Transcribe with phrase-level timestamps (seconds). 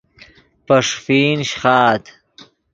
[0.65, 2.03] پے ݰیفین شیخآت